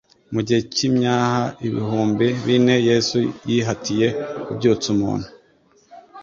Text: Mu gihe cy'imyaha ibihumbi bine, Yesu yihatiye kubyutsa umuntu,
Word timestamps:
Mu 0.33 0.39
gihe 0.45 0.61
cy'imyaha 0.73 1.41
ibihumbi 1.67 2.27
bine, 2.45 2.75
Yesu 2.89 3.17
yihatiye 3.49 4.07
kubyutsa 4.45 4.87
umuntu, 4.95 5.27